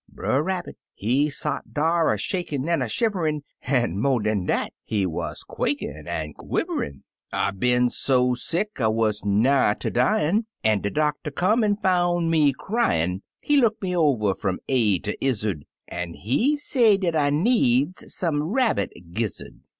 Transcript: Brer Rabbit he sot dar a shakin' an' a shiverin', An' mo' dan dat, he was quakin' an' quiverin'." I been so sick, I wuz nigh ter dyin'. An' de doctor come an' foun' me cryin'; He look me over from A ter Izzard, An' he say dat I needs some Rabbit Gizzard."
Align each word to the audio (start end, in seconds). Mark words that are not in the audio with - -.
Brer 0.11 0.41
Rabbit 0.41 0.77
he 0.95 1.29
sot 1.29 1.73
dar 1.75 2.11
a 2.11 2.17
shakin' 2.17 2.67
an' 2.67 2.81
a 2.81 2.89
shiverin', 2.89 3.43
An' 3.61 3.99
mo' 3.99 4.17
dan 4.17 4.47
dat, 4.47 4.73
he 4.83 5.05
was 5.05 5.43
quakin' 5.43 6.07
an' 6.07 6.33
quiverin'." 6.33 7.03
I 7.31 7.51
been 7.51 7.91
so 7.91 8.33
sick, 8.33 8.81
I 8.81 8.87
wuz 8.87 9.23
nigh 9.23 9.75
ter 9.75 9.91
dyin'. 9.91 10.47
An' 10.63 10.81
de 10.81 10.89
doctor 10.89 11.29
come 11.29 11.63
an' 11.63 11.77
foun' 11.83 12.31
me 12.31 12.51
cryin'; 12.51 13.21
He 13.41 13.57
look 13.57 13.79
me 13.79 13.95
over 13.95 14.33
from 14.33 14.57
A 14.67 14.97
ter 14.97 15.13
Izzard, 15.21 15.67
An' 15.87 16.15
he 16.15 16.57
say 16.57 16.97
dat 16.97 17.15
I 17.15 17.29
needs 17.29 18.11
some 18.11 18.41
Rabbit 18.41 18.91
Gizzard." 19.11 19.59